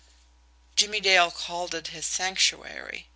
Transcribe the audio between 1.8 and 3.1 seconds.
his "Sanctuary."